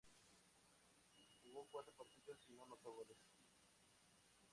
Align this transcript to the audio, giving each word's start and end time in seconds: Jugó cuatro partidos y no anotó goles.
Jugó 1.43 1.67
cuatro 1.69 1.93
partidos 1.93 2.39
y 2.49 2.53
no 2.53 2.63
anotó 2.63 2.91
goles. 2.91 3.19